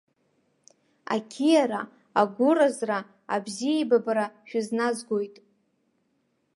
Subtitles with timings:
[1.15, 1.81] Ақьиара,
[2.21, 2.99] агәыразра,
[3.35, 5.35] абзиеибабара шәызназгоит.